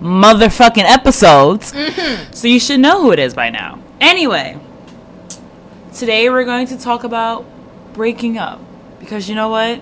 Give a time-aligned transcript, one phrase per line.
[0.00, 1.72] motherfucking episodes.
[1.72, 2.32] Mm-hmm.
[2.32, 3.82] So you should know who it is by now.
[4.00, 4.58] Anyway,
[5.94, 7.44] today we're going to talk about
[7.94, 8.60] breaking up.
[9.00, 9.80] Because you know what?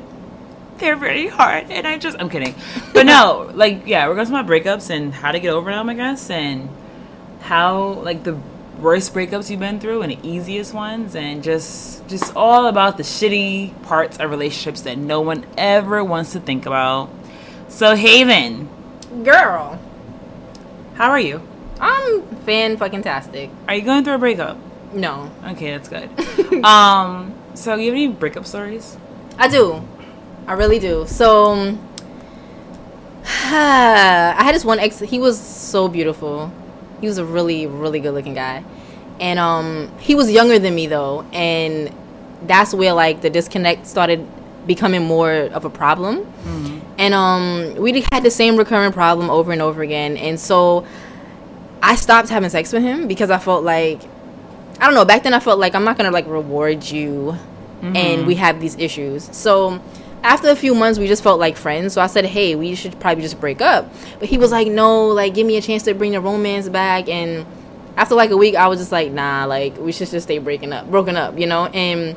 [0.78, 1.70] They're very hard.
[1.70, 2.54] And I just, I'm kidding.
[2.92, 5.70] But no, like, yeah, we're going to talk about breakups and how to get over
[5.70, 6.30] them, I guess.
[6.30, 6.68] And
[7.40, 8.38] how, like, the
[8.80, 11.14] worst breakups you've been through and the easiest ones.
[11.14, 16.32] And just, just all about the shitty parts of relationships that no one ever wants
[16.32, 17.10] to think about.
[17.68, 18.68] So, Haven,
[19.24, 19.80] Girl,
[20.96, 21.42] how are you?
[21.78, 23.50] I'm fan fucking tastic.
[23.68, 24.58] Are you going through a breakup?
[24.94, 26.64] No, Okay, that's good.
[26.64, 28.96] um, so you have any breakup stories?
[29.38, 29.86] I do.
[30.46, 31.04] I really do.
[31.06, 31.88] So, um,
[33.24, 35.00] I had this one ex.
[35.00, 36.50] He was so beautiful.
[37.00, 38.64] He was a really, really good looking guy,
[39.20, 41.94] and um, he was younger than me though, and
[42.46, 44.26] that's where like the disconnect started
[44.66, 46.26] becoming more of a problem.
[46.98, 50.86] And um, we had the same recurring problem over and over again, and so
[51.82, 54.00] I stopped having sex with him because I felt like
[54.80, 55.04] I don't know.
[55.04, 57.36] Back then, I felt like I'm not gonna like reward you,
[57.82, 59.28] and we have these issues.
[59.36, 59.80] So
[60.22, 61.92] after a few months, we just felt like friends.
[61.92, 65.06] So I said, "Hey, we should probably just break up." But he was like, "No,
[65.08, 67.46] like give me a chance to bring the romance back." And
[67.96, 70.72] after like a week, I was just like, "Nah, like we should just stay breaking
[70.72, 71.66] up, broken up," you know.
[71.66, 72.16] And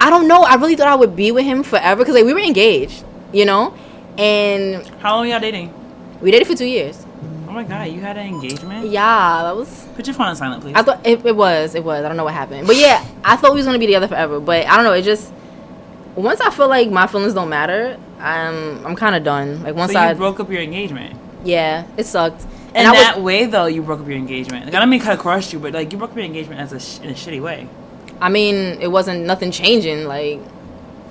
[0.00, 0.42] I don't know.
[0.42, 3.44] I really thought I would be with him forever because like we were engaged, you
[3.44, 3.74] know,
[4.18, 5.72] and How long were y'all dating?
[6.20, 7.04] we dated for two years.
[7.48, 8.86] Oh my god, you had an engagement?
[8.88, 10.74] Yeah, that was Put your phone on silent, please.
[10.74, 11.74] I thought it, it was.
[11.74, 12.04] It was.
[12.04, 12.66] I don't know what happened.
[12.66, 14.40] But yeah, I thought we was gonna be together forever.
[14.40, 14.92] But I don't know.
[14.92, 15.32] It just
[16.14, 19.62] once I feel like my feelings don't matter, I'm I'm kind of done.
[19.62, 21.18] Like once so I broke up your engagement.
[21.44, 22.46] yeah, it sucked.
[22.72, 24.66] And, I that was way, though, you broke up your engagement.
[24.66, 26.72] Like, I don't mean cut across you, but like you broke up your engagement as
[26.72, 27.68] a sh- in a shitty way.
[28.20, 30.04] I mean, it wasn't nothing changing.
[30.04, 30.40] Like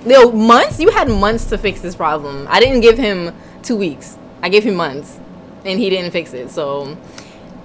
[0.06, 0.80] you know, months.
[0.80, 2.48] You had months to fix this problem.
[2.50, 4.18] I didn't give him two weeks.
[4.42, 5.20] I gave him months,
[5.66, 6.50] and he didn't fix it.
[6.50, 6.98] So,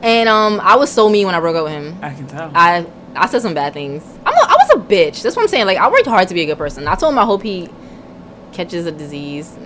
[0.03, 1.97] and um, I was so mean when I broke up with him.
[2.03, 2.51] I can tell.
[2.55, 4.03] I I said some bad things.
[4.27, 5.23] I'm a, I was a bitch.
[5.23, 5.67] That's what I'm saying.
[5.67, 6.89] Like I worked hard to be a good person.
[6.89, 7.69] I told him I hope he
[8.53, 9.57] catches a disease.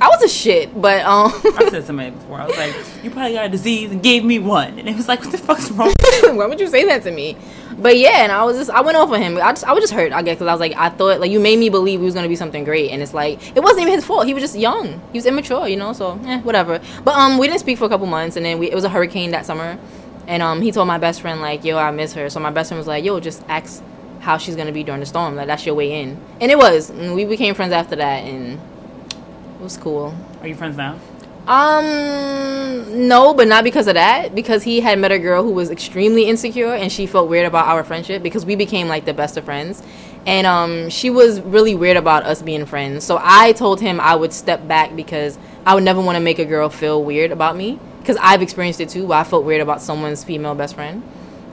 [0.00, 2.40] I was a shit, but um, I said somebody before.
[2.40, 2.74] I was like,
[3.04, 5.38] "You probably got a disease and gave me one," and it was like, "What the
[5.38, 5.93] fuck's wrong?"
[6.34, 7.36] why would you say that to me?
[7.78, 9.36] But yeah, and I was just I went off on him.
[9.36, 10.12] I just I was just hurt.
[10.12, 12.14] I guess because I was like I thought like you made me believe he was
[12.14, 14.26] gonna be something great, and it's like it wasn't even his fault.
[14.26, 15.00] He was just young.
[15.12, 15.92] He was immature, you know.
[15.92, 16.80] So eh, whatever.
[17.04, 18.88] But um, we didn't speak for a couple months, and then we it was a
[18.88, 19.78] hurricane that summer,
[20.26, 22.68] and um, he told my best friend like, "Yo, I miss her." So my best
[22.68, 23.82] friend was like, "Yo, just ask
[24.20, 25.34] how she's gonna be during the storm.
[25.34, 26.90] Like that's your way in." And it was.
[26.90, 30.14] And we became friends after that, and it was cool.
[30.40, 30.98] Are you friends now?
[31.46, 34.34] Um, no, but not because of that.
[34.34, 37.66] Because he had met a girl who was extremely insecure, and she felt weird about
[37.66, 39.82] our friendship because we became like the best of friends.
[40.26, 43.04] And um, she was really weird about us being friends.
[43.04, 46.38] So I told him I would step back because I would never want to make
[46.38, 49.06] a girl feel weird about me because I've experienced it too.
[49.06, 51.02] Where I felt weird about someone's female best friend,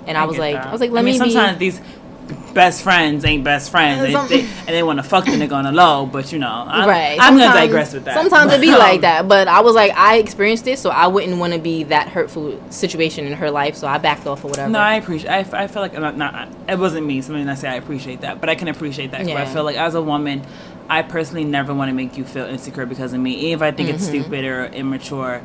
[0.08, 0.68] and I, was like, that.
[0.68, 1.70] I was like, let I mean, me sometimes be.
[1.70, 1.82] these
[2.54, 5.64] best friends ain't best friends, and they, and they want to fuck the nigga on
[5.64, 6.06] the low.
[6.06, 7.18] But you know, I'm, right.
[7.20, 8.14] I'm gonna digress with that.
[8.16, 11.38] Sometimes it be like that, but I was like, I experienced it, so I wouldn't
[11.38, 14.70] want to be that hurtful situation in her life, so I backed off or whatever.
[14.72, 15.30] No, I appreciate.
[15.30, 16.50] I, I feel like I'm not, not.
[16.68, 17.22] It wasn't me.
[17.22, 19.22] Something I say I appreciate that, but I can appreciate that.
[19.26, 20.42] 'cause I feel like as a woman,
[20.90, 23.72] I personally never want to make you feel insecure because of me, even if I
[23.72, 24.22] think it's Mm-hmm.
[24.24, 25.42] stupid or immature.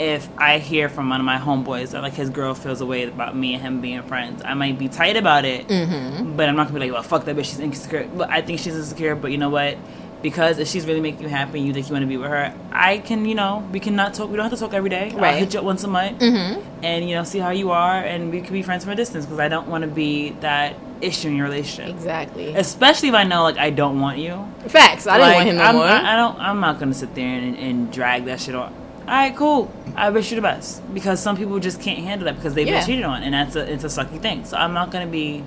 [0.00, 3.02] If I hear from one of my homeboys that like his girl feels a way
[3.04, 6.36] about me and him being friends, I might be tight about it, Mm-hmm.
[6.36, 8.08] but I'm not gonna be like, well, fuck that bitch, she's insecure.
[8.16, 9.14] But I think she's insecure.
[9.14, 9.76] But you know what?
[10.22, 12.28] Because if she's really making you happy, and you think you want to be with
[12.30, 14.28] her, I can, you know, we can not talk.
[14.30, 15.10] We don't have to talk every day.
[15.16, 16.60] I'll hit you up once a month Mm-hmm.
[16.84, 19.24] and you know see how you are and we can be friends from a distance
[19.26, 22.54] because i don't want to be that issue in your relationship Exactly.
[22.54, 24.32] especially if i know like i don't want you
[24.68, 25.06] Facts.
[25.06, 25.84] I didn't want him no I'm, more.
[25.84, 28.74] I, I don't i'm not gonna sit there and, and drag that shit on
[29.08, 32.36] all right cool i wish you the best because some people just can't handle that
[32.36, 32.78] because they've Yeah.
[32.78, 35.42] been cheated on and that's a it's a sucky thing so i'm not gonna be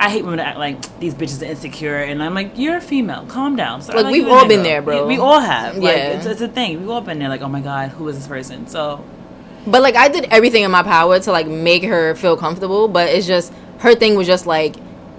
[0.00, 2.80] I hate women that act like these bitches are insecure, and I'm like, you're a
[2.80, 3.26] female.
[3.26, 3.82] Calm down.
[3.82, 4.62] So Look, like we've all been nigga.
[4.62, 5.08] there, bro.
[5.08, 5.74] We, we all have.
[5.74, 6.10] Like, Yeah.
[6.10, 6.78] it's, it's a thing.
[6.78, 7.28] We've all been there.
[7.28, 8.68] Like, oh my god, who is this person?
[8.68, 9.04] So
[9.66, 13.08] But like I did everything in my power to like make her feel comfortable, but
[13.08, 14.76] it's just her thing was just like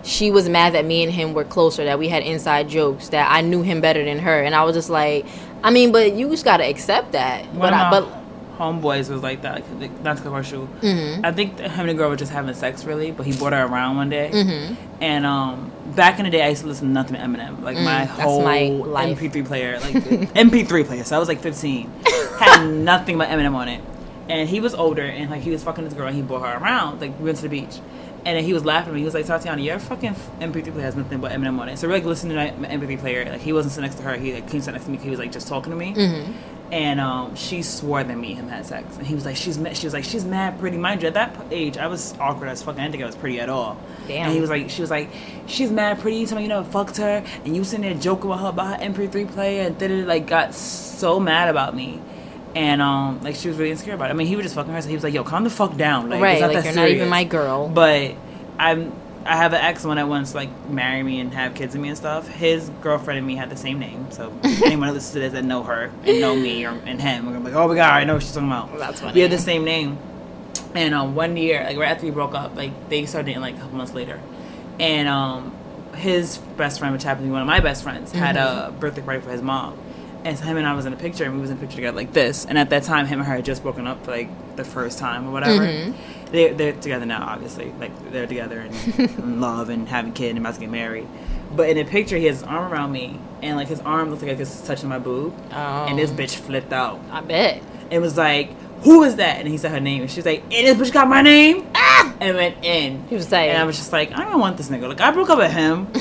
[0.09, 3.29] she was mad that me and him were closer, that we had inside jokes, that
[3.31, 5.25] I knew him better than her, and I was just like,
[5.63, 7.45] I mean, but you just gotta accept that.
[7.47, 8.07] One But I, but
[8.57, 9.63] homeboys was like that.
[10.03, 10.67] Not controversial.
[10.81, 11.21] Mhm.
[11.23, 13.65] I think him and the girl were just having sex really, but he brought her
[13.65, 14.31] around one day.
[14.33, 14.75] Mhm.
[15.01, 17.61] And um, back in the day, I used to listen to nothing but Eminem.
[17.63, 19.17] Like my Mm, that's whole my life.
[19.19, 19.93] MP3 player, like
[20.35, 21.03] MP3 player.
[21.03, 21.89] So I was like 15,
[22.39, 23.81] had nothing but Eminem on it.
[24.27, 26.63] And he was older, and like he was fucking this girl, and he brought her
[26.63, 26.99] around.
[27.01, 27.79] Like we went to the beach,
[28.25, 28.99] and then he was laughing at me.
[28.99, 31.87] He was like, "Tatiana, your fucking MP3 player has nothing but Eminem on it." So
[31.87, 33.25] we're like listening to my MP3 player.
[33.25, 34.15] Like he wasn't sitting next to her.
[34.17, 34.97] He like came sit next to me.
[34.97, 35.93] He was like just talking to me.
[35.93, 36.33] Mhm.
[36.71, 39.57] And um, she swore that me and him had sex, and he was like, "She's
[39.57, 42.47] ma-, she was like, she's mad pretty." Mind you, at that age, I was awkward
[42.49, 42.79] as fucking.
[42.79, 43.75] I didn't think I was pretty at all.
[44.07, 44.25] Damn.
[44.25, 45.09] And he was like, she was like,
[45.47, 46.23] she's mad pretty.
[46.27, 49.31] Told you never fucked her, and you sitting there joking with her about her MP3
[49.33, 51.99] player, and then it like got so mad about me.
[52.55, 54.13] And um, like she was really insecure about it.
[54.13, 55.77] I mean, he was just fucking her, so he was like, "Yo, calm the fuck
[55.77, 57.69] down." Like, right, it's not like you're not even my girl.
[57.69, 58.15] But
[58.57, 58.91] I'm
[59.25, 61.89] I have an ex one that wants like marry me and have kids with me
[61.89, 62.27] and stuff.
[62.27, 65.45] His girlfriend and me had the same name, so anyone that listens to this that
[65.45, 67.93] know her and know me or and him, we're gonna be like, oh my god,
[67.93, 68.75] I know what she's talking about.
[68.77, 69.13] That's funny.
[69.13, 69.97] We have the same name.
[70.73, 73.55] And um, one year, like right after we broke up, like they started dating like
[73.55, 74.19] a couple months later,
[74.79, 75.55] and um,
[75.95, 79.01] his best friend, which happened to be one of my best friends, had a birthday
[79.01, 79.77] party for his mom.
[80.25, 81.77] And so him and I was in a picture, and we was in a picture
[81.77, 82.45] together like this.
[82.45, 84.99] And at that time, him and her had just broken up for like the first
[84.99, 85.65] time or whatever.
[85.65, 85.93] Mhm.
[86.31, 87.71] They they're together now, obviously.
[87.79, 91.07] Like they're together and in love and having a kid and about to get married.
[91.55, 94.21] But in the picture, he has his arm around me, and like his arm looks
[94.21, 95.33] like it's touching my boob.
[95.51, 95.85] Oh.
[95.87, 96.99] And this bitch flipped out.
[97.11, 97.63] I bet.
[97.89, 98.51] It was like,
[98.83, 100.93] "Who is that?" And he said her name, and she was like, "And this bitch
[100.93, 101.89] got my name." Ah!
[102.21, 103.07] And went in.
[103.07, 104.89] He was saying, And I was just like, I don't want this nigga.
[104.89, 105.87] Like, I broke up with him.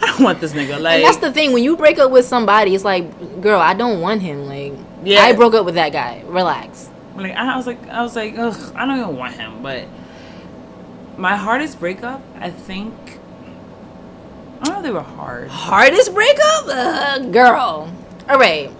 [0.00, 0.80] I don't want this nigga.
[0.80, 3.74] Like, and that's the thing when you break up with somebody, it's like, girl, I
[3.74, 4.46] don't want him.
[4.46, 4.72] Like,
[5.04, 5.20] Yeah.
[5.20, 6.22] I broke up with that guy.
[6.26, 6.88] Relax.
[7.16, 9.62] like I was like, I was like, ugh, I don't even want him.
[9.62, 9.86] But
[11.18, 12.94] my hardest breakup, I think,
[14.62, 15.48] I don't know if they were hard.
[15.48, 17.92] Hardest breakup, uh, girl.
[18.28, 18.70] All right.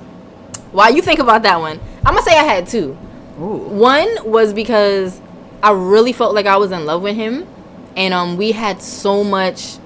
[0.72, 2.96] While you think about that one, I'm gonna say I had two.
[3.40, 3.56] Ooh.
[3.68, 5.20] One was because
[5.62, 7.46] I really felt like I was in love with him,
[7.96, 9.78] and um, we had so much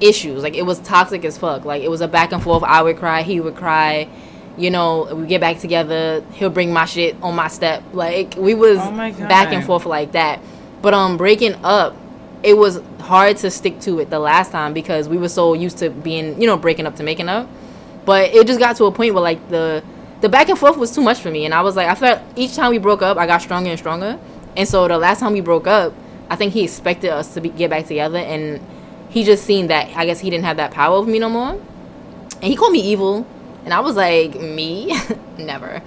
[0.00, 0.42] issues.
[0.42, 1.64] Like it was toxic as fuck.
[1.64, 2.62] Like it was a back and forth.
[2.62, 4.08] I would cry, he would cry.
[4.56, 6.24] You know, we get back together.
[6.32, 7.82] He'll bring my shit on my step.
[7.92, 8.90] Like we was Oh
[9.28, 10.40] back and forth like that.
[10.80, 11.96] But um, breaking up,
[12.42, 15.78] it was hard to stick to it the last time because we were so used
[15.78, 17.48] to being, you know, breaking up to making up.
[18.04, 19.82] But it just got to a point where like the
[20.24, 22.22] the back and forth was too much for me, and I was like, I felt
[22.34, 24.18] each time we broke up, I got stronger and stronger.
[24.56, 25.92] And so the last time we broke up,
[26.30, 28.58] I think he expected us to be, get back together, and
[29.10, 31.50] he just seen that I guess he didn't have that power over me no more,
[31.50, 33.26] and he called me evil,
[33.66, 34.98] and I was like, me,
[35.36, 35.82] never.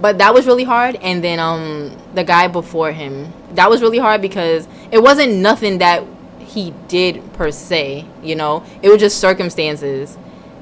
[0.00, 3.98] But that was really hard, and then um the guy before him, that was really
[3.98, 6.02] hard because it wasn't nothing that
[6.40, 10.18] he did per se, you know, it was just circumstances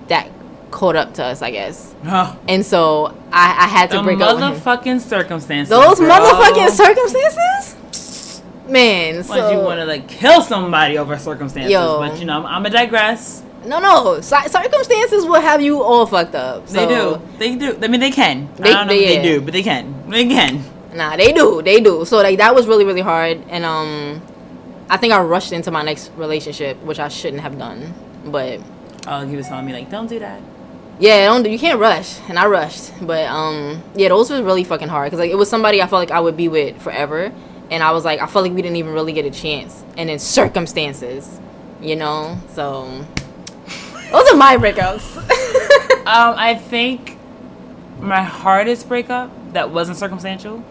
[0.08, 0.28] that
[0.74, 1.94] caught up to us, I guess.
[2.04, 4.52] Oh, And so I, I had to the break up with him.
[4.54, 5.68] motherfucking circumstances.
[5.70, 6.08] Those bro.
[6.08, 8.42] motherfucking circumstances?
[8.68, 11.98] Man, so Like you want to like kill somebody over circumstances, Yo.
[12.00, 13.42] but you know I'm, I'm gonna digress.
[13.66, 16.66] no, no, circumstances will have you all fucked up.
[16.66, 17.78] They do, they do.
[17.82, 18.48] I mean, they can.
[18.56, 19.22] They- I don't know they- if they yeah.
[19.38, 20.10] do, but they can.
[20.10, 20.64] They can.
[20.94, 22.04] Nah, they do, they do.
[22.04, 24.22] So like that was really, really hard, and um,
[24.90, 27.92] I think I rushed into my next relationship, which I shouldn't have done.
[28.26, 28.60] But
[29.06, 30.40] Oh, he was telling me like, don't do that.
[30.99, 32.93] Yeah, don't you can't rush, and I rushed.
[33.02, 36.00] But um, yeah, those was really fucking hard because like it was somebody I felt
[36.00, 37.32] like I would be with forever,
[37.70, 40.08] and I was like, I felt like we didn't even really get a chance, and
[40.08, 41.41] then circumstances,
[41.81, 42.39] you know.
[42.51, 43.05] So
[44.13, 45.20] those are my breakups.
[46.05, 47.17] Um, I think
[47.98, 50.63] my hardest breakup that wasn't circumstantial.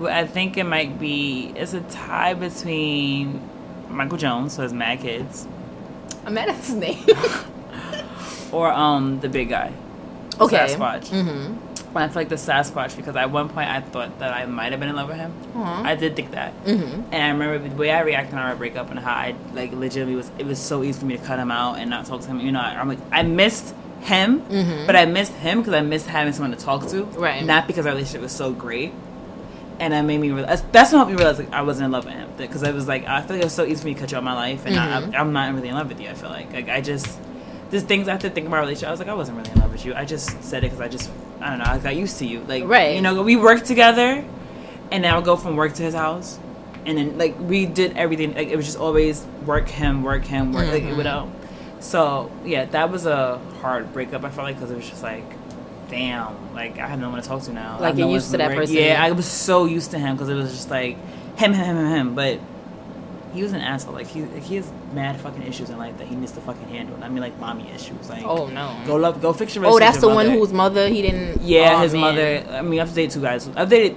[0.00, 3.42] I think it might be it's a tie between
[3.90, 5.48] Michael Jones, so his Mad Kids,
[6.24, 7.04] I'm mad at his name.
[8.52, 9.72] or um the big guy,
[10.40, 10.56] okay.
[10.68, 11.08] Sasquatch.
[11.10, 11.54] Mm-hmm.
[11.92, 14.72] When I feel like the Sasquatch because at one point I thought that I might
[14.72, 15.34] have been in love with him.
[15.56, 15.82] Aw.
[15.84, 16.52] I did think that.
[16.64, 17.02] Mm-hmm.
[17.12, 20.16] And I remember the way I reacted on our breakup and how I like legitimately
[20.16, 22.28] was it was so easy for me to cut him out and not talk to
[22.28, 22.40] him.
[22.40, 24.86] You know, I'm like I missed him, Mhm.
[24.86, 27.44] but I missed him because I missed having someone to talk to, Right.
[27.44, 28.92] Not because our relationship was so great.
[29.78, 32.06] And that made me realize that's what helped me realize like I wasn't in love
[32.06, 33.94] with him because I was like I feel like it was so easy for me
[33.94, 34.76] to cut you out of my life and.
[34.78, 36.08] I, I'm not really in love with you.
[36.08, 37.18] I feel like like I just
[37.72, 38.88] there's things I have to think about relationship.
[38.88, 39.94] I was like I wasn't really in love with you.
[39.94, 41.10] I just said it because I just
[41.40, 42.40] I don't know I got used to you.
[42.46, 42.94] Like Right.
[42.94, 44.24] you know we worked together,
[44.92, 46.38] and then I would go from work to his house,
[46.86, 48.34] and then like we did everything.
[48.34, 50.90] Like it was just always work him, work him, work like Mhm.
[50.92, 51.28] it would out.
[51.80, 54.22] So yeah, that was a hard breakup.
[54.24, 55.24] I felt like because it was just like,
[55.90, 57.78] damn, like I had no one to talk to now.
[57.80, 58.76] Like, have you're no used to that person.
[58.76, 60.96] Yeah, I was so used to him because it was just like
[61.36, 62.14] him, him, him, him.
[62.14, 62.38] But
[63.32, 63.94] he was an asshole.
[63.94, 66.94] Like he he has mad fucking issues in life that he needs to fucking handle.
[66.94, 68.08] And I mean like mommy issues.
[68.08, 68.78] Like Oh no.
[68.86, 69.64] go love go fix your.
[69.64, 71.42] Oh, relationship that's the with your one whose mother he didn't.
[71.42, 72.00] Yeah, oh, his man.
[72.00, 72.46] mother.
[72.58, 73.48] I mean, I've dated two guys.
[73.56, 73.96] I've dated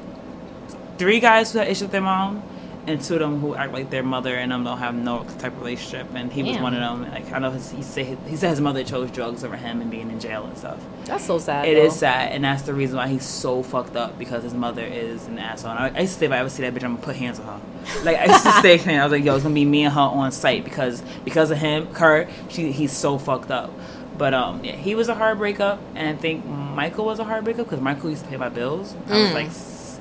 [0.97, 2.41] three guys who had issues with their mom,
[2.87, 5.53] and two of them who act like their mother and them don't have no type
[5.53, 6.07] of relationship.
[6.13, 7.11] And he was one of them.
[7.11, 9.89] Like I know his, he said he said his mother chose drugs over him and
[9.89, 10.77] being in jail and stuff.
[11.05, 11.67] That's so sad.
[11.67, 11.85] It though.
[11.85, 15.27] is sad, and that's the reason why he's so fucked up because his mother is
[15.27, 15.71] an asshole.
[15.71, 17.15] And I, I used to say if I ever see that bitch, I'm gonna put
[17.15, 18.03] hands on her.
[18.03, 19.99] Like I used to say, I was like, yo, it's gonna be me and her
[20.01, 23.71] on site because because of him, her, she, he's so fucked up.
[24.17, 27.43] But um, yeah, he was a hard breakup, and I think Michael was a hard
[27.43, 28.95] breakup because Michael used to pay my bills.
[29.09, 29.33] I was Mm.
[29.33, 29.51] like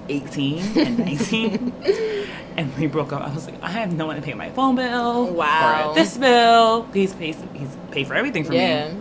[0.08, 1.72] 18 and 19,
[2.56, 3.22] and we broke up.
[3.22, 5.26] I was like, I have no one to pay my phone bill.
[5.32, 5.90] Wow.
[5.90, 6.84] Or this bill.
[6.92, 7.36] He's paid.
[7.54, 8.58] He's paid for everything for me.
[8.58, 8.92] Yeah.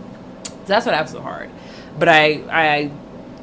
[0.44, 1.50] So that's what I was so hard.
[1.98, 2.90] But I I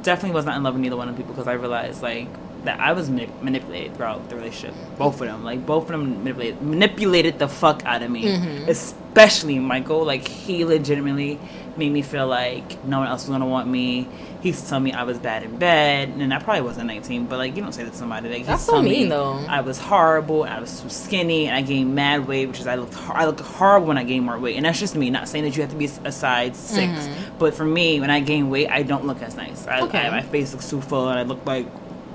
[0.02, 2.28] definitely was not in love with neither one of people because I realized like
[2.64, 4.74] that I was manip- manipulated throughout the relationship.
[4.98, 8.24] Both of them, like both of them manipulated manipulated the fuck out of me.
[8.24, 8.68] Mhm.
[9.14, 11.38] Especially Michael, like he legitimately
[11.76, 14.08] made me feel like no one else was gonna want me.
[14.40, 17.26] He used to tell me I was bad in bed, and I probably wasn't 19,
[17.26, 18.30] but like you don't say that to somebody.
[18.30, 19.34] Like, That's so me mean, though.
[19.48, 20.44] I was horrible.
[20.44, 23.40] I was too skinny, and I gained mad weight, which is I looked I looked
[23.40, 25.10] horrible when I gained more weight, and that's just me.
[25.10, 27.12] Not saying that you have to be a size 6 Mhm.
[27.38, 29.66] but for me, when I gain weight, I don't look as nice.
[29.66, 29.98] I, Okay.
[30.06, 31.66] I- my face looks too full, and I look like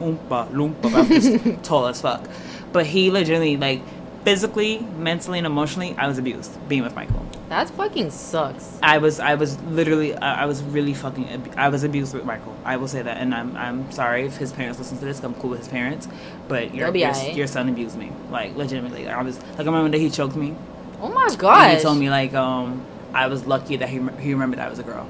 [0.01, 0.82] oompa loompa.
[0.82, 2.27] but I'm just tall as fuck.
[2.74, 3.82] But he legitimately like
[4.24, 7.26] physically, mentally, and emotionally, I was abused being with Michael.
[7.50, 8.78] That fucking sucks.
[8.84, 12.26] I was I was literally I I was really fucking ab- I was abused with
[12.26, 12.56] Michael.
[12.66, 15.24] I will say that, and I'm I'm sorry if his parents listen to this.
[15.24, 16.08] I'm cool with his parents,
[16.48, 19.08] but your your, your son abused me like legitimately.
[19.08, 20.56] I was like I remember that he choked me.
[21.02, 21.78] Oh my god.
[21.78, 22.84] he told me like um
[23.14, 25.08] I was lucky that he he remembered I was a girl.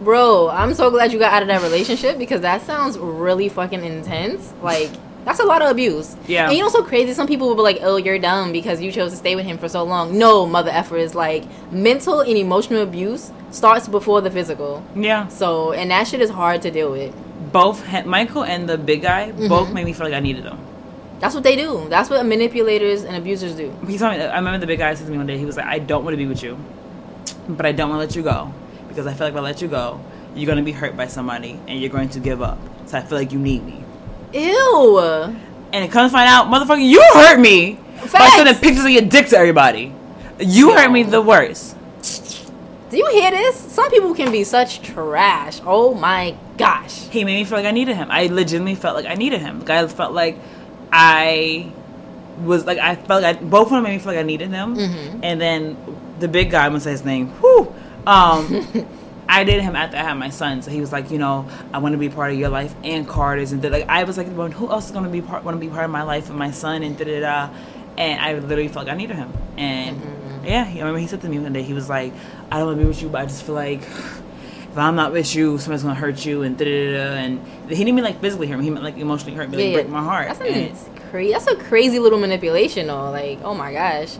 [0.00, 3.84] Bro, I'm so glad you got out of that relationship because that sounds really fucking
[3.84, 4.52] intense.
[4.60, 4.90] Like,
[5.24, 6.16] that's a lot of abuse.
[6.26, 6.48] Yeah.
[6.48, 7.12] And you know so crazy?
[7.14, 9.58] Some people will be like, oh, you're dumb because you chose to stay with him
[9.58, 10.18] for so long.
[10.18, 14.82] No, mother effer is like mental and emotional abuse starts before the physical.
[14.96, 17.14] Yeah, So, and that shit is hard to deal with.
[17.52, 19.74] both ha- Michael and the big guy both Mhm.
[19.74, 20.58] made me feel like I needed them.
[21.20, 21.86] That's what they do.
[21.88, 23.70] That's what manipulators and abusers do.
[23.86, 24.22] He told me.
[24.22, 25.36] I remember the big guy said to me one day.
[25.38, 26.56] He was like, "I don't want to be with you,
[27.48, 28.52] but I don't want to let you go
[28.88, 30.00] because I feel like if I let you go,
[30.34, 32.58] you're gonna be hurt by somebody and you're going to give up.
[32.86, 33.81] So I feel like you need me."
[34.32, 34.98] Ew.
[34.98, 38.36] And it comes to find out, motherfucker, you hurt me by Facts.
[38.36, 39.92] sending pictures of your dick to everybody.
[40.38, 40.74] You Yo.
[40.76, 41.76] hurt me the worst.
[42.90, 43.56] Do you hear this?
[43.56, 45.60] Some people can be such trash.
[45.64, 47.08] Oh my gosh.
[47.08, 48.08] He made me feel like I needed him.
[48.10, 49.60] I legitimately felt like I needed him.
[49.60, 50.36] Like I felt like
[50.92, 51.72] I
[52.42, 54.50] was like I felt like I, both of them made me feel like I needed
[54.50, 54.76] them.
[54.76, 55.20] Mhm.
[55.22, 55.76] And then
[56.18, 57.28] the big guy, I'm gonna say his name.
[57.40, 57.72] Whew.
[58.06, 58.66] Um,
[59.28, 61.78] I dated him after I had my son, so he was like, you know, I
[61.78, 64.48] want to be part of your life and Carter's, and like I was like, well,
[64.50, 66.50] who else is gonna be part, want to be part of my life and my
[66.50, 67.48] son, and da da da.
[67.96, 69.32] And I literally felt like I needed him.
[69.56, 70.46] And Mhm.
[70.46, 72.12] yeah, I remember he said to me one day, he was like,
[72.50, 75.12] I don't want to be with you, but I just feel like if I'm not
[75.12, 77.14] with you, somebody's gonna hurt you, and da da da.
[77.16, 79.74] And he didn't mean like physically hurt me, he meant like emotionally hurt me, like
[79.74, 80.28] break my heart.
[80.28, 80.76] That's, And- an,
[81.10, 81.32] crazy.
[81.32, 83.10] That's a crazy little manipulation, though.
[83.10, 84.16] Like, oh my gosh,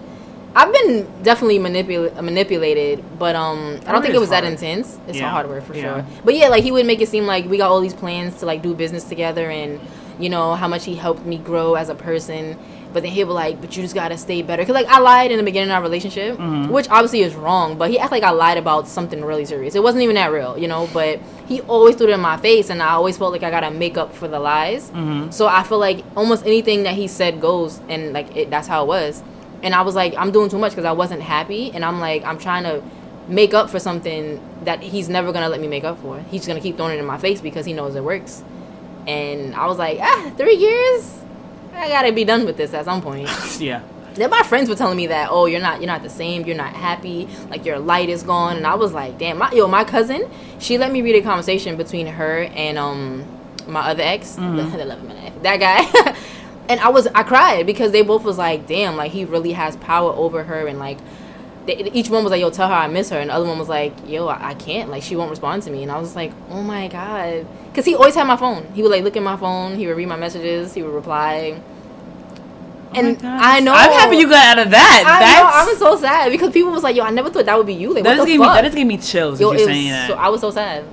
[0.54, 4.98] I've been definitely manipul- manipulated, but um, I don't think it was that intense.
[5.08, 5.26] It's Yeah.
[5.26, 5.82] a hard word for Yeah.
[5.82, 6.04] sure.
[6.24, 8.46] But yeah, like he would make it seem like we got all these plans to
[8.46, 9.80] like do business together, and
[10.18, 12.56] you know how much he helped me grow as a person.
[12.92, 15.30] But then he'll be like, "But you just gotta stay better." Cause like I lied
[15.30, 16.68] in the beginning of our relationship, Mhm.
[16.68, 17.76] which obviously is wrong.
[17.76, 19.74] But he acted like I lied about something really serious.
[19.74, 20.86] It wasn't even that real, you know.
[20.92, 21.18] But
[21.48, 23.96] he always threw it in my face, and I always felt like I gotta make
[23.96, 24.92] up for the lies.
[24.94, 25.32] Mhm.
[25.32, 28.82] So I feel like almost anything that he said goes, and like it, that's how
[28.82, 29.22] it was.
[29.62, 32.24] And I was like, I'm doing too much because I wasn't happy, and I'm like,
[32.24, 32.82] I'm trying to
[33.28, 36.18] make up for something that he's never gonna let me make up for.
[36.30, 38.42] He's gonna keep throwing it in my face because he knows it works.
[39.06, 41.18] And I was like, ah, three years,
[41.74, 43.28] I gotta be done with this at some point.
[43.60, 43.82] yeah.
[44.14, 46.56] then my friends were telling me that, oh, you're not, you're not the same, you're
[46.56, 49.84] not happy, like your light is gone, and I was like, damn, my yo, my
[49.84, 50.28] cousin,
[50.58, 53.24] she let me read a conversation between her and um
[53.68, 54.56] my other ex, Mhm.
[54.72, 56.14] the, the 11 minute, that guy,
[56.68, 59.76] and I was, I cried because they both was like, damn, like he really has
[59.76, 60.98] power over her, and like.
[61.64, 63.56] They, each one was like, "Yo, tell her I miss her," and the other one
[63.56, 64.90] was like, "Yo, I, I can't.
[64.90, 67.94] Like, she won't respond to me." And I was like, "Oh my god," because he
[67.94, 68.66] always had my phone.
[68.74, 69.76] He would like look at my phone.
[69.76, 70.74] He would read my messages.
[70.74, 71.62] He would reply.
[72.94, 75.04] Oh and my I know I'm happy you got out of that.
[75.06, 77.46] I That's know, I was so sad because people was like, "Yo, I never thought
[77.46, 78.56] that would be you." Like, that what just the gave me fuck?
[78.56, 79.40] that just gave me chills.
[79.40, 80.08] Yo, it you're was saying that.
[80.08, 80.84] so, I was so sad.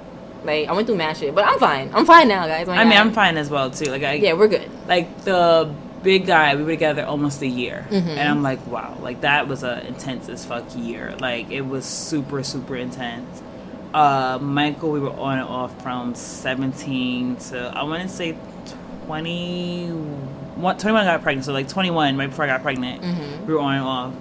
[0.43, 1.91] Like, I went through mad shit, but I'm fine.
[1.93, 2.67] I'm fine now, guys.
[2.67, 3.91] I mean, I'm fine as well too.
[3.91, 4.69] Like I Yeah, we're good.
[4.87, 5.69] like the
[6.03, 6.55] big guy.
[6.55, 8.07] We were together almost a year, Mhm.
[8.07, 11.13] and I'm like, wow, like that was a intense as fuck year.
[11.19, 13.41] Like it was super super intense.
[13.93, 18.35] Uh, Michael, we were on and off from 17 to I want to say
[19.07, 19.87] 20,
[20.55, 21.45] one- 21 I got pregnant.
[21.45, 23.45] So like 21, right before I got pregnant, Mhm.
[23.47, 24.11] we were on and off.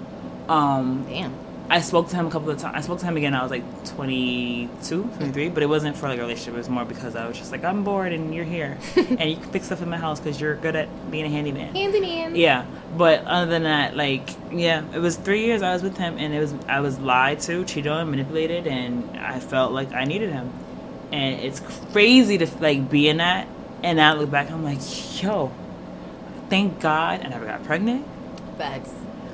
[0.49, 1.31] Um, Damn.
[1.71, 2.75] I spoke to him a couple of times.
[2.75, 3.35] I spoke to him again.
[3.35, 6.55] I was like 22, 23, but it wasn't for like a relationship.
[6.55, 9.35] It was more because I was just like, I'm bored and you're here, and you
[9.35, 11.75] can fix stuff in my house because you're good at being a handyman.
[11.75, 12.35] Handyman.
[12.35, 12.65] Yeah,
[12.97, 16.33] but other than that, like, yeah, it was three years I was with him, and
[16.33, 20.31] it was I was lied to, cheated on, manipulated, and I felt like I needed
[20.31, 20.51] him,
[21.11, 21.59] and it's
[21.91, 23.47] crazy to like be in that,
[23.83, 24.79] and now I look back, I'm like,
[25.21, 25.51] yo,
[26.49, 28.07] thank God I never got pregnant.
[28.57, 28.91] Facts.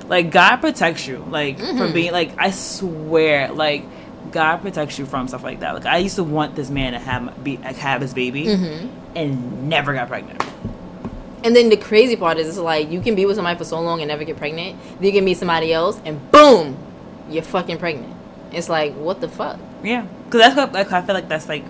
[0.08, 1.78] Like God protects you, like Mm-hmm.
[1.78, 3.84] from being like I swear, like
[4.32, 5.74] God protects you from stuff like that.
[5.74, 9.16] Like I used to want this man to have be like, have his baby, Mm-hmm.
[9.16, 10.42] and never got pregnant.
[11.44, 13.80] And then the crazy part is, it's like you can be with somebody for so
[13.80, 14.78] long and never get pregnant.
[14.96, 16.76] Then you can meet somebody else, and boom,
[17.30, 18.14] you're fucking pregnant.
[18.52, 19.58] It's like, what the fuck?
[19.82, 21.64] Yeah, because that's what like I feel like that's like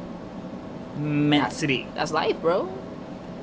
[0.97, 1.87] meant That's- to be.
[1.95, 2.69] That's life, bro.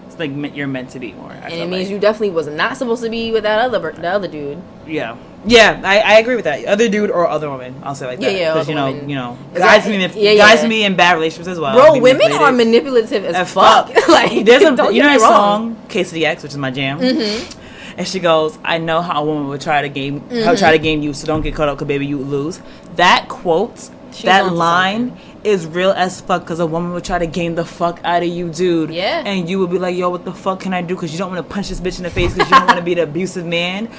[0.07, 1.31] It's like meant, you're meant to be more.
[1.31, 1.89] I and it means like.
[1.91, 4.61] you definitely was not supposed to be with that other bir- the other dude.
[4.85, 6.65] Yeah, yeah, I, I agree with that.
[6.65, 8.37] Other dude or other woman, I'll say like Yeah, that.
[8.39, 9.09] yeah, Because you know, woman.
[9.09, 10.59] you know, guys that- can be yeah, guys yeah.
[10.61, 11.73] can be in bad relationships as well.
[11.75, 13.89] Bro, women are manipulative as, as fuck.
[13.89, 14.07] fuck.
[14.09, 15.75] like, There's a don't you get know me that wrong.
[15.75, 17.55] song KCX, which is my jam, Mhm.
[17.97, 20.55] and she goes, "I know how a woman would try to game, how Mm-hmm.
[20.57, 22.61] try to game you, so don't get caught up, cause baby, you lose."
[22.97, 25.17] That quote, She's that onto line.
[25.43, 28.29] Is real as fuck because a woman would try to game the fuck out of
[28.29, 28.91] you, dude.
[28.91, 29.23] Yeah.
[29.25, 30.95] And you would be like, yo, what the fuck can I do?
[30.95, 32.79] Because you don't want to punch this bitch in the face because you don't want
[32.79, 33.89] to be the abusive man.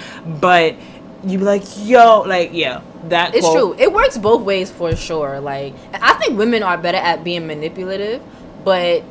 [0.40, 0.76] But
[1.22, 3.84] you'd be like, yo, like, yeah, that It's quote- true.
[3.84, 5.38] It works both ways for sure.
[5.40, 8.22] Like I think women are better at being manipulative,
[8.64, 9.02] but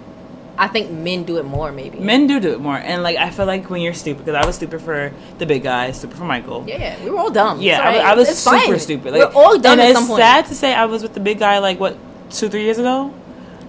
[0.57, 1.71] I think men do it more.
[1.71, 1.99] Maybe.
[1.99, 4.45] Men do do it more, and like I feel like when you're stupid, because I
[4.45, 6.63] was stupid for the big guy, stupid for Michael.
[6.67, 7.59] Yeah, yeah, we were all dumb.
[7.61, 8.11] Yeah, It's I.
[8.11, 8.79] I was It's super fine.
[8.79, 9.13] stupid.
[9.13, 10.19] we're all dumb and at it's some point.
[10.21, 11.95] sad to say I was with the big guy like what
[12.29, 13.13] two, three years ago.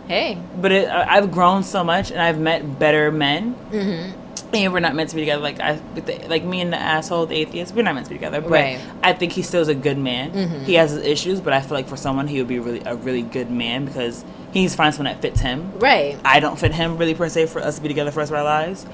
[0.09, 0.39] Hey.
[0.61, 3.55] But it, I- I've grown so much, and I've met better men.
[3.71, 4.21] Mm-hmm.
[4.55, 5.43] And we're not meant to be together.
[5.43, 8.11] Like I, with the, like me and the asshole, the atheist, we're not meant to
[8.11, 8.41] be together.
[8.41, 8.81] But Right.
[9.03, 10.31] I think he still is a good man.
[10.33, 10.63] Mhm.
[10.65, 12.95] He has his issues, but I feel like for someone, he would be really a
[12.95, 15.73] really good man because he's finding someone that fits him.
[15.81, 16.17] Right.
[16.25, 18.31] I don't fit him really per se for us to be together for the rest
[18.33, 18.87] of our lives,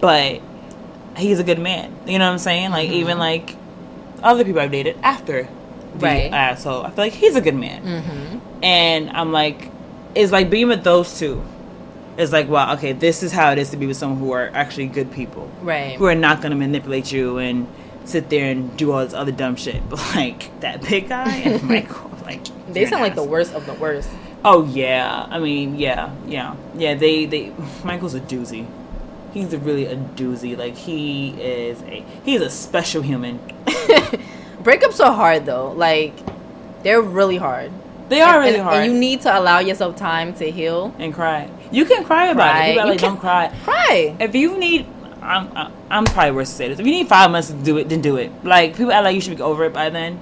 [0.00, 0.40] but
[1.16, 1.94] he's a good man.
[2.06, 2.70] You know what I'm saying?
[2.72, 2.96] Like Mm-hmm.
[2.98, 3.54] even like
[4.20, 5.46] other people I've dated after
[5.94, 6.32] the Right.
[6.32, 7.82] asshole, I feel like he's a good man.
[7.84, 8.38] Mm-hmm.
[8.64, 9.70] And I'm like,
[10.14, 11.44] it's like being with those two.
[12.16, 14.48] It's like, wow, okay, this is how it is to be with someone who are
[14.54, 15.96] actually good people, Right.
[15.98, 17.66] who are not going to manipulate you and
[18.04, 19.82] sit there and do all this other dumb shit.
[19.90, 23.66] But like that big guy and Michael, oh, like They sound like the worst of
[23.66, 24.08] the worst.
[24.44, 26.94] Oh yeah, I mean yeah, yeah, yeah.
[26.94, 28.66] They they Michael's a doozy.
[29.32, 30.56] He's a really a doozy.
[30.56, 33.38] Like he is a he's a special human.
[34.62, 35.72] Breakups are hard though.
[35.72, 36.14] Like
[36.82, 37.72] they're really hard.
[38.08, 38.76] They are And- really and, hard.
[38.76, 40.94] And you need to allow yourself time to heal.
[40.98, 41.48] and cry.
[41.70, 42.74] You can cry about it.
[42.74, 43.50] You like, can- don't cry.
[43.64, 44.14] Cry.
[44.20, 44.86] If you need,
[45.22, 45.48] I'm,
[45.90, 46.78] I'm- probably worse to say this.
[46.78, 48.30] If you need five months to do it, then do it.
[48.44, 50.18] Like people act like you should be over it by then.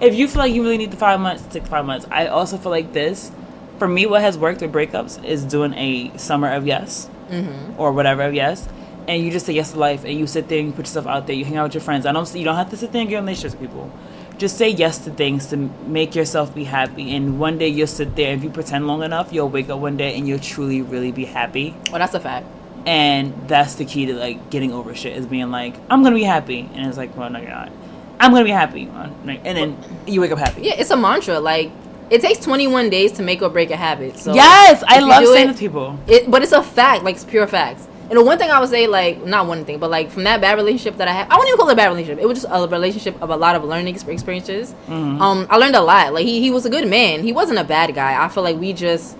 [0.00, 2.06] If you feel like you really need the five months, take five months.
[2.10, 3.30] I also feel like this.
[3.78, 7.80] For me, what has worked with breakups is doing a summer of yes Mm-hmm.
[7.80, 8.68] or whatever of yes,
[9.08, 11.06] and you just say yes to life, and you sit there and you put yourself
[11.08, 11.34] out there.
[11.34, 12.06] You hang out with your friends.
[12.06, 12.32] I don't.
[12.36, 13.90] You don't have to sit there and get in relationships with people.
[14.38, 17.14] Just say yes to things to make yourself be happy.
[17.16, 18.34] And one day you'll sit there.
[18.34, 21.24] If you pretend long enough, you'll wake up one day and you'll truly, really be
[21.24, 21.74] happy.
[21.90, 22.46] Well, that's a fact.
[22.84, 26.22] And that's the key to like getting over shit is being like, I'm gonna be
[26.22, 27.72] happy, and it's like, well, no, you're not.
[28.20, 28.88] I'm gonna be happy,
[29.24, 30.62] and then you wake up happy.
[30.62, 31.40] Yeah, it's a mantra.
[31.40, 31.72] Like
[32.10, 34.16] it takes 21 days to make or break a habit.
[34.18, 35.98] So yes, I love saying it- to people.
[36.06, 37.88] It, but it's a fact, like it's pure facts.
[38.08, 40.40] And the one thing I would say, like not one thing, but like from that
[40.40, 42.22] bad relationship that I had, I wouldn't even call it a bad relationship.
[42.22, 44.74] It was just a relationship of a lot of learning exp- experiences.
[44.88, 45.20] Mhm.
[45.20, 46.14] Um, I learned a lot.
[46.14, 47.22] Like he, he was a good man.
[47.24, 48.22] He wasn't a bad guy.
[48.22, 49.16] I feel like we just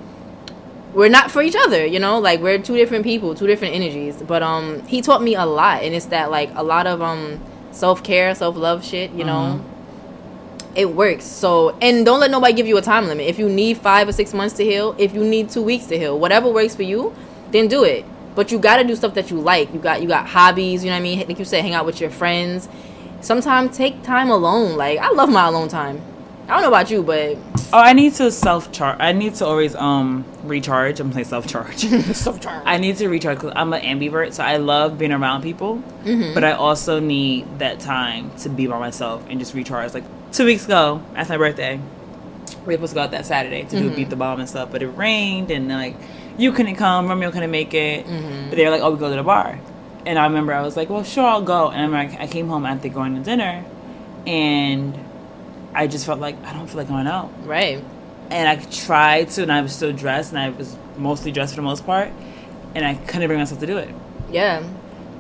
[0.94, 1.84] we're not for each other.
[1.84, 4.22] You know, like we're two different people, two different energies.
[4.22, 7.40] But um, he taught me a lot, and it's that like a lot of um
[7.72, 9.10] self care, self love shit.
[9.12, 9.60] You know.
[10.76, 11.24] It works.
[11.24, 13.26] So, and don't let nobody give you a time limit.
[13.26, 15.98] If you need five or six months to heal, if you need two weeks to
[15.98, 17.14] heal, whatever works for you,
[17.50, 18.04] then do it.
[18.36, 19.72] But you got to do stuff that you like.
[19.74, 20.84] You got you got hobbies.
[20.84, 21.26] You know what I mean?
[21.26, 22.68] Like you said, hang out with your friends.
[23.22, 24.76] Sometimes take time alone.
[24.76, 26.00] Like I love my alone time.
[26.48, 27.36] I don't know about you, but
[27.72, 28.98] Oh, I need to self charge.
[29.00, 31.00] I need to always um recharge.
[31.00, 31.78] I'm saying self charge.
[32.14, 35.82] sometimes I need to recharge because I'm an ambivert, so I love being around people,
[36.04, 36.34] Mm-hmm.
[36.34, 39.94] but I also need that time to be by myself and just recharge.
[39.94, 41.80] Like two weeks ago, that's my birthday.
[42.66, 43.88] We were supposed to go out that Saturday to Mm-hmm.
[43.90, 45.96] do beat the bomb and stuff, but it rained and like
[46.38, 48.04] you couldn't come, Romeo couldn't make it.
[48.06, 48.48] Mm-hmm.
[48.50, 49.58] But they were like, "Oh, we go to the bar,"
[50.04, 52.48] and I remember I was like, "Well, sure, I'll go." And I remember I came
[52.48, 53.64] home after going to dinner,
[54.26, 54.98] and
[55.74, 57.82] I just felt like I don't feel like going out right.
[58.30, 61.60] and I tried to, and I was still dressed, and I was mostly dressed for
[61.60, 62.10] the most part,
[62.74, 63.94] and I couldn't bring myself to do it.
[64.30, 64.62] Yeah.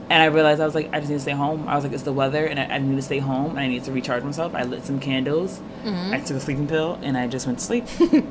[0.08, 1.66] And I realized I was like, I just need to stay home.
[1.66, 3.66] I was like, it's the weather, and I, I need to stay home, and I
[3.66, 4.54] need to recharge myself.
[4.54, 6.14] I lit some candles, Mm-hmm.
[6.14, 7.84] I took a sleeping pill, and I just went to sleep.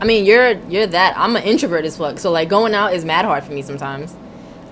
[0.00, 1.14] I mean, you're you're that.
[1.16, 2.18] I'm an introvert as fuck.
[2.18, 4.14] So like going out is mad hard for me sometimes.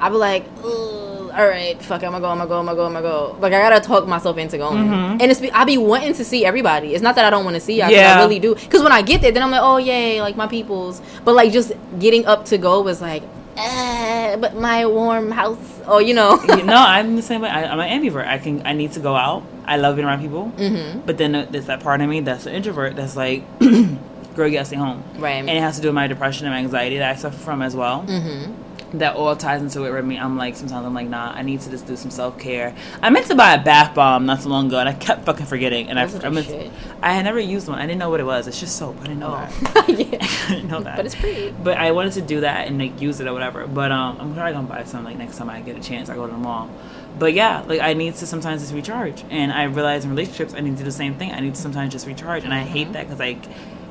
[0.00, 2.76] I be like, all right, fuck, it, I'm gonna go, I'm gonna go, I'm gonna
[2.76, 3.36] go, I'm gonna go.
[3.40, 4.78] Like I gotta talk myself into going.
[5.20, 6.94] And it's be, I be wanting to see everybody.
[6.94, 7.90] It's not that I don't want to see y'all.
[7.90, 8.16] Yeah.
[8.18, 8.54] I really do.
[8.54, 11.00] Because when I get there, then I'm like, oh yay, like my peoples.
[11.24, 13.22] But like just getting up to go was like,
[13.56, 15.73] eh, but my warm house.
[15.86, 16.36] Oh, you know.
[16.36, 17.48] no, I'm the same way.
[17.48, 18.26] I, I'm an ambivert.
[18.26, 19.42] I can, I need to go out.
[19.64, 21.00] I love being around people, mm-hmm.
[21.00, 24.64] but then there's that part of me that's an introvert that's like, girl, you gotta
[24.64, 25.02] stay home.
[25.16, 25.36] Right.
[25.36, 27.62] And it has to do with my depression and my anxiety that I suffer from
[27.62, 28.04] as well.
[28.06, 28.52] Mm-hmm.
[28.98, 30.18] That all ties into it with me.
[30.18, 32.74] I'm like, sometimes I'm like, nah, I need to just do some self care.
[33.02, 35.46] I meant to buy a bath bomb not so long ago, and I kept fucking
[35.46, 35.88] forgetting.
[35.88, 36.72] And I, Those are I, meant.
[37.02, 37.78] I had never used one.
[37.78, 38.46] I didn't know what it was.
[38.46, 38.96] It's just soap.
[39.00, 39.52] I didn't know that.
[39.76, 39.84] Oh.
[39.88, 40.18] yeah.
[40.48, 40.96] I didn't know that.
[40.96, 41.50] But it's pretty.
[41.62, 43.66] But I wanted to do that and like use it or whatever.
[43.66, 46.08] But um, I'm probably gonna buy some like next time I get a chance.
[46.08, 46.70] I go to the mall.
[47.18, 50.60] But yeah, like I need to sometimes just recharge, and I realize in relationships I
[50.60, 51.32] need to do the same thing.
[51.32, 53.44] I need to sometimes just recharge, and I hate that because like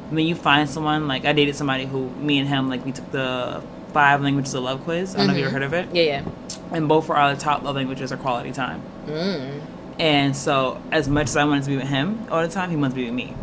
[0.09, 3.09] when you find someone like I dated somebody who me and him like we took
[3.11, 3.63] the
[3.93, 5.15] five languages of love quiz.
[5.15, 5.93] I don't know if you ever heard of it.
[5.93, 6.25] Yeah, yeah.
[6.71, 8.81] And both of our top love languages are quality time.
[9.05, 9.61] Mm.
[9.99, 12.75] And so, as much as I wanted to be with him all the time, he
[12.75, 13.35] wanted to be with me.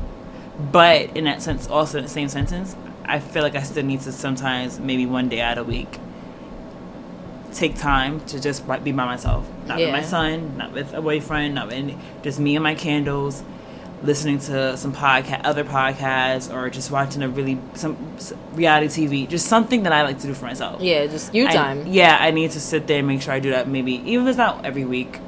[0.72, 4.00] But in that sense, also in the same sentence, I feel like I still need
[4.02, 5.98] to sometimes, maybe one day out of the week,
[7.52, 9.48] take time to just be by myself.
[9.66, 12.74] Not with my son, not with a boyfriend, not with any, just me and my
[12.74, 13.42] candles,
[14.02, 17.96] listening to some podcast, other podcasts, or just watching a really some
[18.54, 19.28] reality TV.
[19.28, 20.80] Just something that I like to do for myself.
[20.80, 21.86] Yeah, just you I- time.
[21.86, 23.68] yeah, I need to sit there and make sure I do that.
[23.68, 25.18] Maybe even if it's not every week,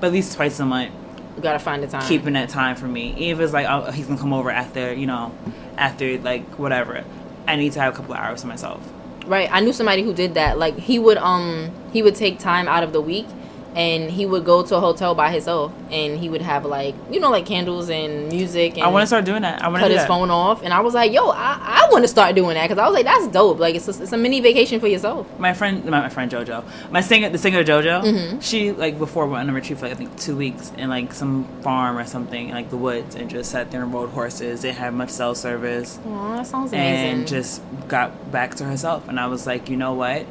[0.00, 0.92] but at least twice a month
[1.36, 2.02] You gotta find the time.
[2.08, 3.14] keeping that time for me.
[3.18, 5.32] Even if it's like oh, he's gonna come over after, you know,
[5.76, 7.04] after like whatever.
[7.48, 8.80] I need to have a couple of hours to myself.
[9.26, 9.48] Right.
[9.50, 10.56] I knew somebody who did that.
[10.58, 13.26] Like he would um he would take time out of the week
[13.74, 17.20] and he would go to a hotel by himself and he would have like you
[17.20, 19.62] know like candles and music and I want to start doing that.
[19.62, 20.08] I want to cut his that.
[20.08, 22.78] phone off and I was like yo I, I want to start doing that because
[22.78, 25.52] I was like that's dope like it's a, it's a mini vacation for yourself My
[25.54, 28.40] friend, my, my friend JoJo, my singer, the singer JoJo, Mm-hmm.
[28.40, 31.12] she like before went on a retreat for like, I think two weeks in like
[31.12, 34.62] some farm or something, in, like the woods, and just sat there and rode horses.
[34.62, 35.98] they had much cell service.
[36.06, 39.08] Aw, that sounds amazing and just got back to herself.
[39.08, 40.26] And I was like, you know what?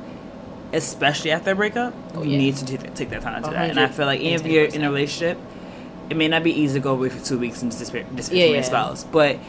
[0.72, 2.38] Especially after a breakup, Oh, you yeah.
[2.38, 3.70] need to take, take that time to A that.
[3.72, 5.38] And I feel like even if you're in a relationship,
[6.10, 8.40] it may not be easy to go away for two weeks and just disappear, disappear
[8.40, 8.68] Yeah, from your yeah.
[8.68, 9.04] spouse.
[9.04, 9.40] But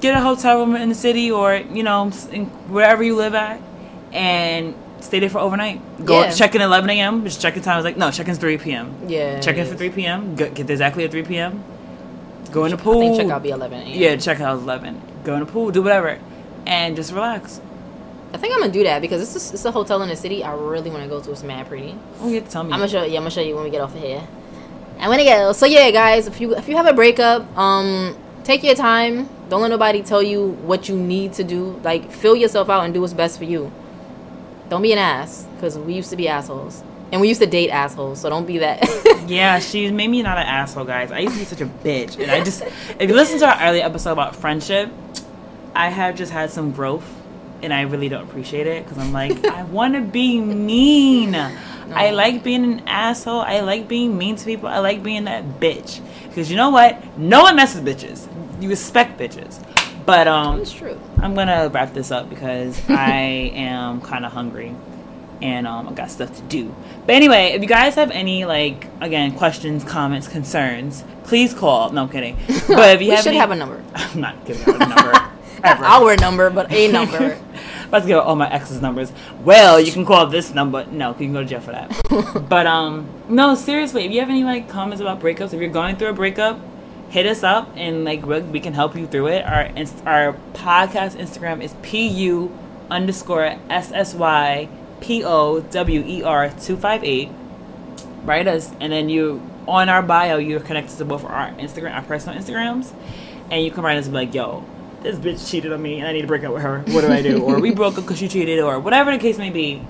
[0.00, 3.60] get a hotel room in the city or you know in wherever you live at,
[4.12, 5.80] and stay there for overnight.
[6.06, 6.30] Go Yeah.
[6.30, 7.24] check in at 11 a.m.
[7.24, 7.74] Just check in time.
[7.74, 8.94] I was like, no, check in 3 p.m.
[9.06, 10.34] yeah Check in for 3 p.m.
[10.34, 11.62] Get, exactly at 3 p.m.
[12.52, 13.00] Go in the I pool.
[13.00, 13.88] think check out be 11 a.m.
[14.00, 15.00] Yeah, check out 11.
[15.24, 16.18] Go in the pool, do whatever,
[16.66, 17.60] and just relax.
[18.34, 20.42] I think I'm gonna do that because it's just, it's a hotel in the city
[20.42, 21.30] I really want to go to.
[21.30, 21.96] It's mad pretty.
[22.20, 22.72] Oh, yeah, tell me.
[22.72, 24.26] I'm gonna show yeah I'm gonna show you when we get off of here.
[24.98, 28.62] I'm gonna go so yeah guys if you if you have a breakup um take
[28.64, 29.28] your time.
[29.48, 31.80] Don't let nobody tell you what you need to do.
[31.84, 33.70] Like fill yourself out and do what's best for you.
[34.68, 36.82] Don't be an ass because we used to be assholes.
[37.12, 38.82] And we used to date assholes so don't be that.
[39.26, 41.10] Yeah, she made me not an asshole, guys.
[41.10, 42.20] I used to be such a bitch.
[42.20, 42.60] And I just,
[43.00, 44.90] if you listen to our earlier episode about friendship,
[45.74, 47.10] I have just had some growth
[47.64, 51.34] and I really don't appreciate it because I'm like, I want to be mean.
[51.34, 53.40] I like being an asshole.
[53.40, 54.68] I like being mean to people.
[54.68, 56.00] I like being that bitch.
[56.28, 57.18] Because you know what?
[57.18, 58.28] No one messes with bitches.
[58.62, 59.62] You respect bitches.
[60.06, 64.74] But um, it's true I'm gonna wrap this up because I am kind of hungry
[65.40, 66.74] and um, I got stuff to do.
[67.06, 71.90] But anyway, if you guys have any like again questions, comments, concerns, please call.
[71.90, 72.36] No I'm kidding.
[72.68, 75.30] But if you have should any, have a number I'm not giving out a number
[75.64, 75.84] ever.
[75.84, 77.38] our number but a number
[77.88, 79.12] About to give out all my ex's numbers.
[79.42, 80.86] Well, you can call this number.
[80.86, 82.46] No, you can go to jail for that.
[82.48, 85.96] but um, no, seriously, if you have any like comments about breakups, if you're going
[85.96, 86.60] through a breakup,
[87.10, 89.44] hit us up and like we, we can help you through it.
[89.44, 92.50] Our inst- our podcast Instagram is pu
[92.90, 94.68] underscore ssy
[95.00, 97.30] p o w e r two five eight.
[98.24, 102.02] Write us, and then you on our bio you're connected to both our Instagram, our
[102.02, 102.92] personal Instagrams,
[103.50, 104.64] and you can write us and be like, yo.
[105.04, 106.80] This bitch cheated on me and I need to break up with her.
[106.88, 107.40] What do I do?
[107.44, 109.80] or we broke up because she cheated, or whatever the case may be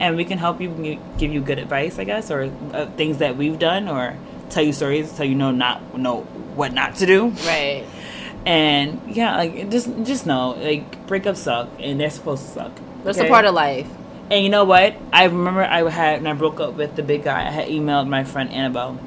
[0.00, 3.36] and we can help you give you good advice, I guess, or uh, things that
[3.36, 4.16] we've done, or
[4.50, 6.22] tell you stories, tell you know not know
[6.56, 7.84] what not to do, right
[8.46, 12.72] and yeah, like just just know like breakups suck, and they're supposed to suck.
[13.04, 13.26] that's okay?
[13.26, 13.88] a part of life
[14.30, 14.96] And you know what?
[15.12, 17.46] I remember I had when I broke up with the big guy.
[17.46, 18.98] I had emailed my friend Annabelle,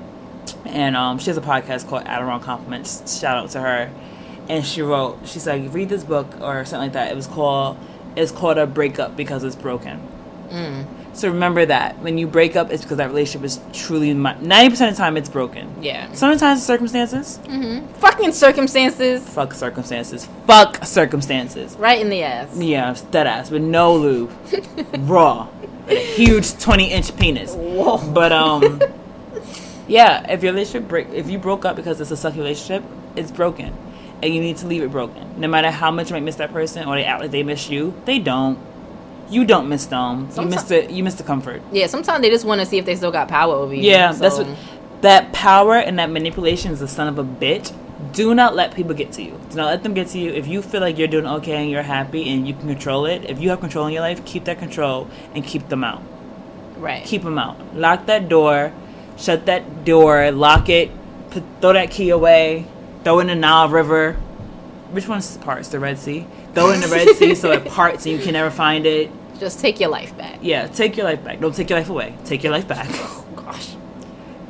[0.65, 3.19] and um, she has a podcast called Adderall Compliments.
[3.19, 3.91] Shout out to her.
[4.49, 7.11] And she wrote, she's like, read this book or something like that.
[7.11, 7.77] It was called,
[8.15, 10.01] it's called a breakup because it's broken.
[10.49, 10.85] mm.
[11.13, 14.91] So remember that when you break up, it's because that relationship is truly ninety percent
[14.91, 15.73] of the time it's broken.
[15.81, 16.11] Yeah.
[16.13, 17.39] Sometimes circumstances.
[17.95, 19.27] Fucking circumstances.
[19.27, 20.27] Fuck circumstances.
[20.45, 21.75] Fuck circumstances.
[21.77, 22.55] Right in the ass.
[22.55, 24.31] Yeah, that ass with no lube,
[24.99, 25.47] raw,
[25.87, 27.55] and a huge twenty inch penis.
[27.55, 27.97] Whoa.
[28.13, 28.79] But um,
[29.87, 32.83] yeah, if your relationship break, if you broke up because it's a sucky relationship,
[33.15, 33.73] it's broken,
[34.21, 35.39] and you need to leave it broken.
[35.39, 37.69] No matter how much you might miss that person or they act like they miss
[37.69, 38.57] you, they don't.
[39.29, 40.29] You don't miss them.
[40.37, 41.61] You miss the you miss the comfort.
[41.71, 43.81] Yeah, sometimes they just want to see if they still got power over you.
[43.83, 44.47] Yeah, that's what
[45.01, 47.73] that power and that manipulation is the son of a bitch.
[48.13, 49.39] Do not let people get to you.
[49.49, 50.31] Do not let them get to you.
[50.31, 53.25] If you feel like you're doing okay and you're happy and you can control it,
[53.25, 56.01] if you have control in your life, keep that control and keep them out.
[56.77, 57.03] right.
[57.03, 57.57] Keep them out.
[57.75, 58.71] Lock that door.
[59.17, 60.31] Shut that door.
[60.31, 60.89] Lock it.
[61.31, 62.65] Put, throw that key away.
[63.07, 64.15] Throw in the Nile River.
[64.91, 65.69] Which one's parts?
[65.69, 66.27] The Red Sea.
[66.53, 69.09] Throw in the Red Sea so it parts and you can never find it.
[69.39, 70.39] Just take your life back.
[70.41, 71.39] Yeah, take your life back.
[71.39, 72.13] Don't take your life away.
[72.25, 72.89] Take your life back.
[72.91, 73.77] Oh gosh.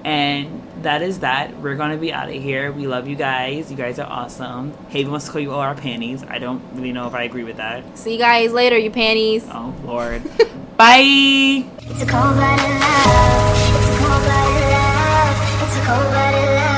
[0.04, 1.56] And that is that.
[1.60, 2.72] We're gonna be out of here.
[2.72, 3.70] We love you guys.
[3.70, 4.74] You guys are awesome.
[4.90, 6.24] Haven wants to call you all our panties.
[6.24, 7.96] I don't really know if I agree with that.
[7.96, 9.46] See you guys later, you panties.
[9.52, 10.24] Oh Lord.
[10.78, 11.64] Bye.
[11.78, 13.54] It's a cold blooded love.
[13.76, 15.62] It's a cold blooded love.
[15.62, 16.77] It's a cold blooded love.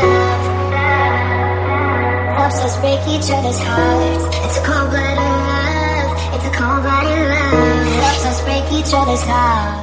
[2.50, 4.36] Us break each other's hearts.
[4.44, 6.34] It's a cold blooded love.
[6.34, 7.88] It's a cold blooded love.
[7.88, 9.80] It helps us break each other's hearts.